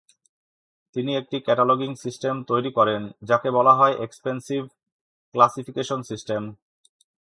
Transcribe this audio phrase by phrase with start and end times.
[0.95, 4.61] তিনি একটি cataloguing system তৈরি করেন যাকে বলা হয় এক্সপেনসিভ
[5.35, 6.41] ক্লাসিফিকেশন সিস্টেম।